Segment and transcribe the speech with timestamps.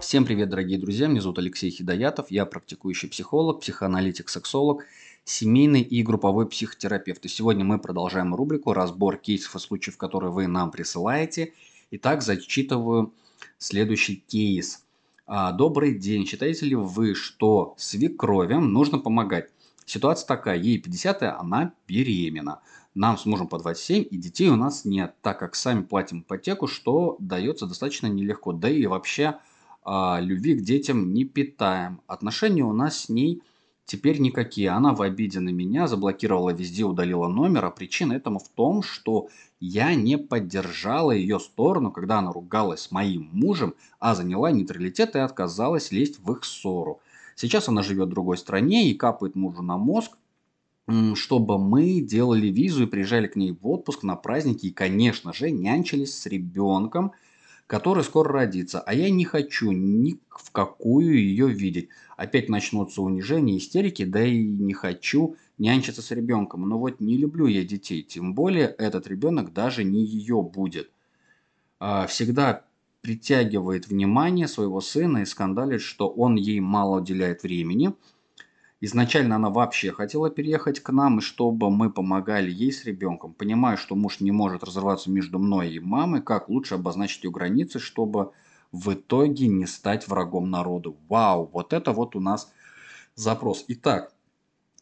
[0.00, 1.08] Всем привет, дорогие друзья!
[1.08, 4.86] Меня зовут Алексей Хидоятов, я практикующий психолог, психоаналитик, сексолог,
[5.24, 7.26] семейный и групповой психотерапевт.
[7.26, 11.52] И сегодня мы продолжаем рубрику «Разбор кейсов и случаев, которые вы нам присылаете».
[11.90, 13.12] Итак, зачитываю
[13.58, 14.82] следующий кейс.
[15.26, 16.26] А, Добрый день.
[16.26, 19.50] Считаете ли вы, что свекровям нужно помогать?
[19.84, 22.60] Ситуация такая, ей 50, она беременна.
[22.94, 26.68] Нам с мужем по 27, и детей у нас нет, так как сами платим ипотеку,
[26.68, 28.54] что дается достаточно нелегко.
[28.54, 29.38] Да и вообще
[29.82, 32.00] а, любви к детям не питаем.
[32.06, 33.42] Отношения у нас с ней
[33.86, 34.70] теперь никакие.
[34.70, 37.64] Она в обиде на меня, заблокировала везде, удалила номер.
[37.64, 42.90] А причина этому в том, что я не поддержала ее сторону, когда она ругалась с
[42.90, 47.00] моим мужем, а заняла нейтралитет и отказалась лезть в их ссору.
[47.34, 50.18] Сейчас она живет в другой стране и капает мужу на мозг,
[51.14, 55.50] чтобы мы делали визу и приезжали к ней в отпуск на праздники и, конечно же,
[55.50, 57.12] нянчились с ребенком–
[57.70, 61.88] который скоро родится, а я не хочу ни в какую ее видеть.
[62.16, 66.68] Опять начнутся унижения, истерики, да и не хочу нянчиться с ребенком.
[66.68, 70.90] Но вот не люблю я детей, тем более этот ребенок даже не ее будет.
[71.78, 72.64] А, всегда
[73.02, 77.94] притягивает внимание своего сына и скандалит, что он ей мало уделяет времени–
[78.82, 83.34] Изначально она вообще хотела переехать к нам, и чтобы мы помогали ей с ребенком.
[83.34, 87.78] Понимаю, что муж не может разорваться между мной и мамой, как лучше обозначить ее границы,
[87.78, 88.32] чтобы
[88.72, 90.96] в итоге не стать врагом народу.
[91.10, 92.50] Вау, вот это вот у нас
[93.16, 93.66] запрос.
[93.68, 94.14] Итак,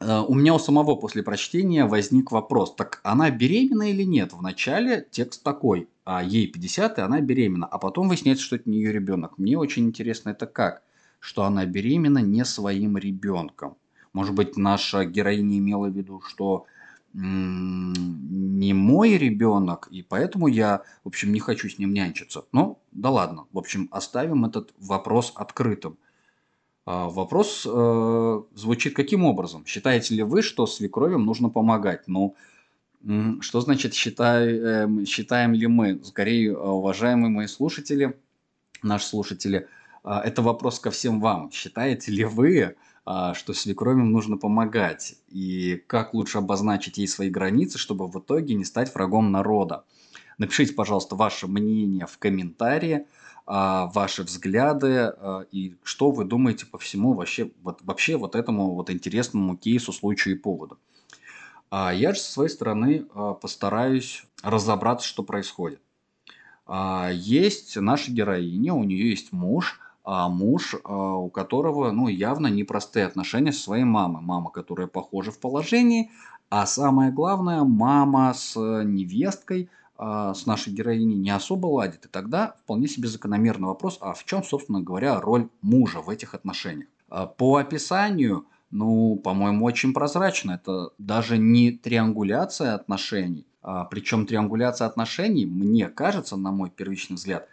[0.00, 4.32] э, у меня у самого после прочтения возник вопрос, так она беременна или нет?
[4.32, 8.78] Вначале текст такой, а ей 50, и она беременна, а потом выясняется, что это не
[8.78, 9.38] ее ребенок.
[9.38, 10.82] Мне очень интересно, это как?
[11.20, 13.76] Что она беременна не своим ребенком.
[14.14, 16.64] Может быть, наша героиня имела в виду, что
[17.12, 22.44] не мой ребенок, и поэтому я, в общем, не хочу с ним нянчиться.
[22.50, 23.46] Ну, да ладно.
[23.52, 25.96] В общем, оставим этот вопрос открытым.
[26.86, 29.64] А, вопрос э, звучит каким образом?
[29.64, 32.08] Считаете ли вы, что свекровям нужно помогать?
[32.08, 32.34] Ну,
[33.40, 36.00] что значит считай, э, считаем ли мы?
[36.04, 38.18] Скорее, уважаемые мои слушатели,
[38.82, 39.68] наши слушатели,
[40.04, 41.52] э, это вопрос ко всем вам.
[41.52, 48.08] Считаете ли вы, что свекровям нужно помогать, и как лучше обозначить ей свои границы, чтобы
[48.08, 49.84] в итоге не стать врагом народа.
[50.38, 53.06] Напишите, пожалуйста, ваше мнение в комментарии,
[53.46, 58.74] а, ваши взгляды а, и что вы думаете по всему вообще вот, вообще вот этому
[58.74, 60.78] вот интересному кейсу, случаю и поводу.
[61.70, 63.04] Я же со своей стороны
[63.40, 65.80] постараюсь разобраться, что происходит.
[67.12, 73.06] Есть наша героиня, у нее есть муж– а муж, а, у которого ну, явно непростые
[73.06, 74.22] отношения со своей мамой.
[74.22, 76.10] Мама, которая похожа в положении,
[76.50, 82.04] а самое главное, мама с невесткой, а, с нашей героиней не особо ладит.
[82.04, 86.34] И тогда вполне себе закономерный вопрос, а в чем, собственно говоря, роль мужа в этих
[86.34, 86.88] отношениях?
[87.08, 90.52] А, по описанию, ну, по-моему, очень прозрачно.
[90.52, 93.46] Это даже не триангуляция отношений.
[93.90, 97.48] Причем триангуляция отношений, мне кажется, на мой первичный взгляд,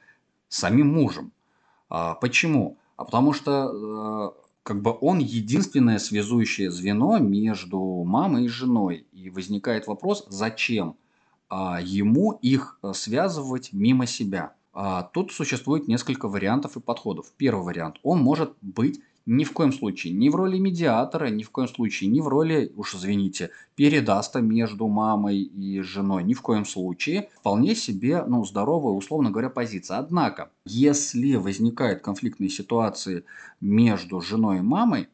[0.49, 1.31] самим мужем.
[1.91, 2.77] А, почему?
[2.95, 9.05] А потому что э, как бы он единственное связующее звено между мамой и женой.
[9.11, 10.95] И возникает вопрос, зачем
[11.49, 14.53] а, ему их э, связывать мимо себя?
[14.73, 17.33] А, тут существует несколько вариантов и подходов.
[17.35, 17.97] Первый вариант.
[18.03, 22.09] Он может быть ни в коем случае ни в роли медиатора, ни в коем случае
[22.09, 27.29] ни в роли, уж извините, передаста между мамой и женой, ни в коем случае.
[27.37, 29.97] Вполне себе, ну, здоровая, условно говоря, позиция.
[29.97, 33.23] Однако, если возникают конфликтные ситуации
[33.59, 35.07] между женой и мамой,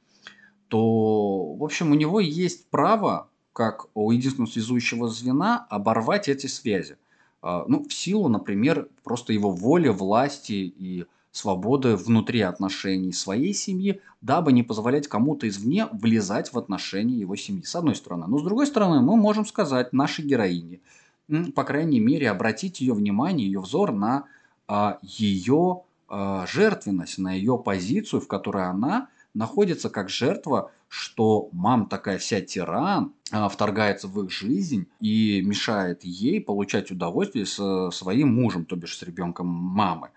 [0.68, 6.98] то, в общем, у него есть право, как у единственного связующего звена, оборвать эти связи.
[7.42, 11.06] А, ну, в силу, например, просто его воли, власти и
[11.38, 17.64] свободы внутри отношений своей семьи, дабы не позволять кому-то извне влезать в отношения его семьи,
[17.64, 18.26] с одной стороны.
[18.28, 20.80] Но с другой стороны, мы можем сказать нашей героине,
[21.56, 24.26] по крайней мере, обратить ее внимание, ее взор на
[24.68, 31.88] а, ее а, жертвенность, на ее позицию, в которой она находится как жертва, что мам
[31.88, 38.34] такая вся тиран, а, вторгается в их жизнь и мешает ей получать удовольствие с своим
[38.34, 40.10] мужем, то бишь с ребенком мамы.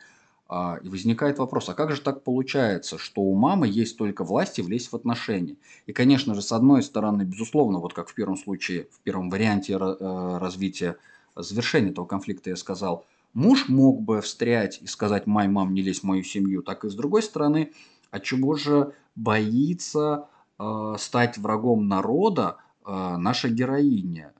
[0.52, 4.60] А, и возникает вопрос, а как же так получается, что у мамы есть только власти
[4.60, 5.56] влезть в отношения?
[5.86, 9.74] И, конечно же, с одной стороны, безусловно, вот как в первом случае, в первом варианте
[9.74, 10.96] э, развития,
[11.36, 16.00] завершения этого конфликта я сказал, муж мог бы встрять и сказать, май, мам, не лезь
[16.00, 17.70] в мою семью, так и с другой стороны,
[18.10, 20.26] а чего же боится
[20.58, 24.32] э, стать врагом народа э, наша героиня?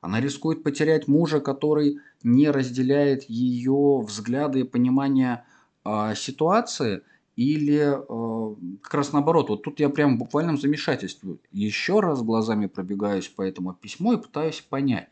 [0.00, 5.42] Она рискует потерять мужа, который не разделяет ее взгляды и понимание
[5.86, 7.02] а, ситуации
[7.36, 11.36] или э, как раз наоборот, вот тут я прям в буквальном замешательстве.
[11.52, 15.08] Еще раз глазами пробегаюсь по этому письму и пытаюсь понять.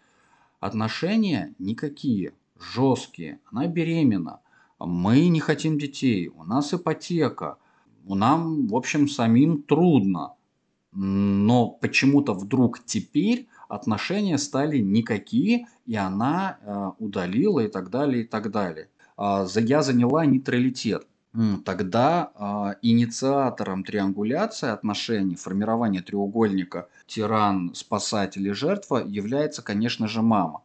[0.58, 4.40] Отношения никакие, жесткие, она беременна,
[4.80, 7.58] мы не хотим детей, у нас ипотека,
[8.04, 10.34] у нам, в общем, самим трудно.
[10.92, 18.26] Но почему-то вдруг теперь отношения стали никакие, и она э, удалила и так далее, и
[18.26, 18.88] так далее.
[19.16, 21.06] Э, я заняла нейтралитет.
[21.64, 30.62] Тогда э, инициатором триангуляции отношений, формирования треугольника тиран, спасатель и жертва является, конечно же, мама.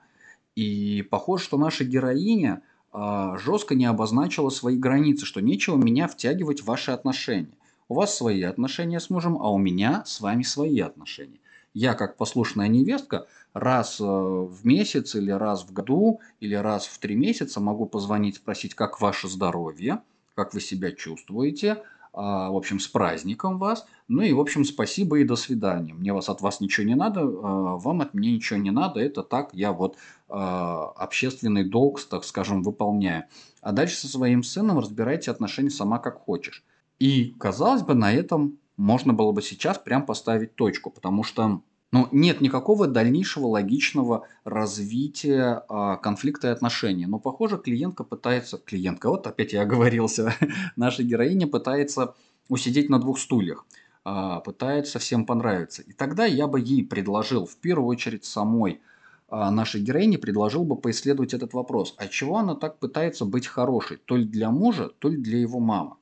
[0.55, 2.61] И похоже, что наша героиня
[2.93, 7.57] э, жестко не обозначила свои границы, что нечего меня втягивать в ваши отношения.
[7.87, 11.39] У вас свои отношения с мужем, а у меня с вами свои отношения
[11.79, 16.99] я как послушная невестка раз э, в месяц или раз в году или раз в
[16.99, 20.01] три месяца могу позвонить, спросить, как ваше здоровье,
[20.35, 21.81] как вы себя чувствуете,
[22.11, 23.85] а, в общем, с праздником вас.
[24.09, 25.93] Ну и, в общем, спасибо и до свидания.
[25.93, 28.99] Мне вас от вас ничего не надо, а, вам от меня ничего не надо.
[28.99, 29.95] Это так, я вот
[30.27, 33.23] а, общественный долг, так скажем, выполняю.
[33.61, 36.65] А дальше со своим сыном разбирайте отношения сама как хочешь.
[36.99, 42.07] И, казалось бы, на этом можно было бы сейчас прям поставить точку, потому что ну,
[42.11, 47.07] нет никакого дальнейшего логичного развития а, конфликта и отношений.
[47.07, 48.59] Но, похоже, клиентка пытается...
[48.59, 50.35] Клиентка, вот опять я оговорился.
[50.75, 52.13] Наша героиня пытается
[52.47, 53.65] усидеть на двух стульях.
[54.05, 55.81] А, пытается всем понравиться.
[55.81, 58.81] И тогда я бы ей предложил, в первую очередь самой
[59.27, 61.95] а, нашей героине, предложил бы поисследовать этот вопрос.
[61.97, 63.97] А чего она так пытается быть хорошей?
[63.97, 65.95] То ли для мужа, то ли для его мамы.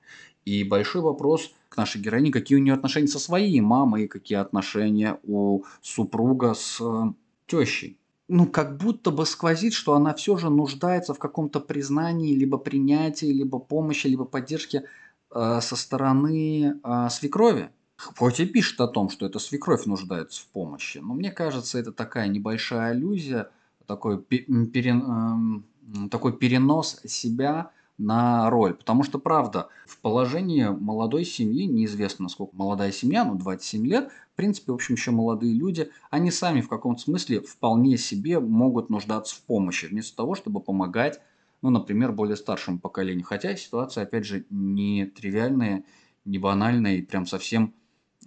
[0.44, 5.64] И большой вопрос нашей героине, какие у нее отношения со своей мамой, какие отношения у
[5.82, 7.14] супруга с э,
[7.46, 7.98] тещей.
[8.28, 13.28] Ну, как будто бы сквозит, что она все же нуждается в каком-то признании, либо принятии,
[13.28, 14.84] либо помощи, либо поддержке
[15.32, 17.70] э, со стороны э, свекрови.
[17.98, 21.92] Хоть и пишет о том, что это свекровь нуждается в помощи, но мне кажется, это
[21.92, 23.50] такая небольшая аллюзия,
[23.88, 25.64] такой, перен,
[26.06, 28.74] э, такой перенос себя на роль.
[28.74, 34.36] Потому что, правда, в положении молодой семьи, неизвестно, насколько молодая семья, ну, 27 лет, в
[34.36, 39.36] принципе, в общем, еще молодые люди, они сами в каком-то смысле вполне себе могут нуждаться
[39.36, 41.20] в помощи, вместо того, чтобы помогать,
[41.62, 43.26] ну, например, более старшему поколению.
[43.26, 45.84] Хотя ситуация, опять же, не тривиальная,
[46.24, 47.74] не банальная и прям совсем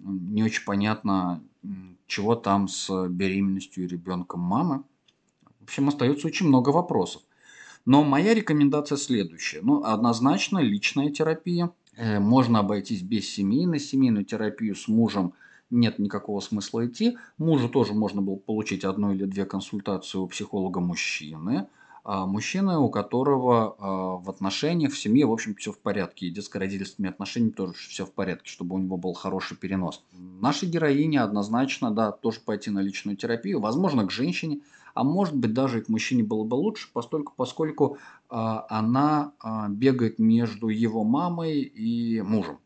[0.01, 1.41] не очень понятно,
[2.07, 4.83] чего там с беременностью ребенком мамы.
[5.59, 7.21] В общем, остается очень много вопросов.
[7.85, 9.61] Но моя рекомендация следующая.
[9.61, 11.71] Ну, однозначно личная терапия.
[11.97, 13.79] Э, можно обойтись без семейной.
[13.79, 15.33] Семейную терапию с мужем
[15.69, 17.17] нет никакого смысла идти.
[17.37, 21.67] Мужу тоже можно было получить одну или две консультации у психолога мужчины.
[22.03, 26.25] А мужчина, у которого а, в отношениях, в семье, в общем, все в порядке.
[26.25, 30.03] И детско-родительскими отношениями тоже все в порядке, чтобы у него был хороший перенос.
[30.11, 33.59] Нашей героине однозначно, да, тоже пойти на личную терапию.
[33.59, 34.61] Возможно, к женщине,
[34.93, 37.97] а может быть даже и к мужчине было бы лучше, поскольку, поскольку
[38.29, 42.59] а, она а, бегает между его мамой и мужем.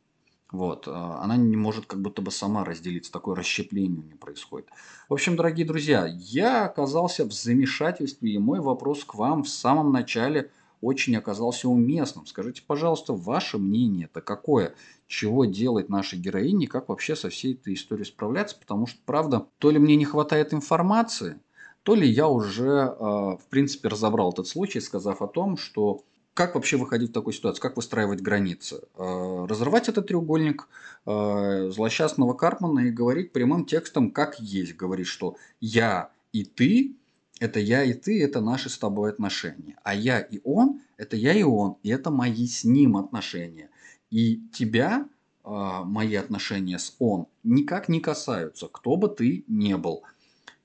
[0.51, 0.87] Вот.
[0.87, 4.69] А, она не может как будто бы сама разделиться, такое расщепление не происходит.
[5.09, 9.91] В общем, дорогие друзья, я оказался в замешательстве, и мой вопрос к вам в самом
[9.91, 10.51] начале
[10.81, 12.25] очень оказался уместным.
[12.25, 14.75] Скажите, пожалуйста, ваше мнение это какое?
[15.07, 18.57] Чего делать нашей героине, как вообще со всей этой историей справляться?
[18.59, 21.39] Потому что, правда, то ли мне не хватает информации,
[21.85, 26.01] то ли я уже, э, в принципе, разобрал этот случай, сказав о том, что
[26.33, 28.81] как вообще выходить в такую ситуацию, как выстраивать границы.
[28.97, 30.67] Э, разорвать этот треугольник
[31.05, 34.75] э, злосчастного Карпмана и говорить прямым текстом, как есть.
[34.75, 36.95] Говорить, что я и ты–
[37.39, 39.77] это я и ты, это наши с тобой отношения.
[39.83, 43.69] А я и он– это я и он, и это мои с ним отношения.
[44.09, 45.07] И тебя,
[45.43, 50.01] мои отношения с он, никак не касаются, кто бы ты не был.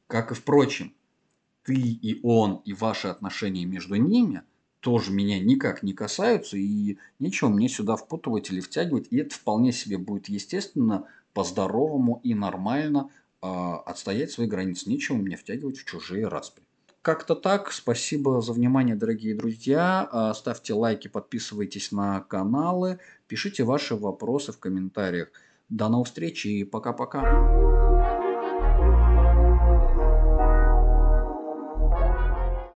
[0.06, 0.94] Как и впрочем,
[1.70, 4.42] ты и он, и ваши отношения между ними
[4.80, 9.72] тоже меня никак не касаются, и нечего мне сюда впутывать или втягивать, и это вполне
[9.72, 13.10] себе будет естественно, по-здоровому и нормально
[13.40, 14.90] э, отстоять свои границы.
[14.90, 16.64] Нечего мне втягивать в чужие распри.
[17.02, 17.70] Как-то так.
[17.70, 20.08] Спасибо за внимание, дорогие друзья.
[20.10, 22.98] А, ставьте лайки, подписывайтесь на каналы,
[23.28, 25.28] пишите ваши вопросы в комментариях.
[25.68, 27.22] До новых встреч и пока-пока.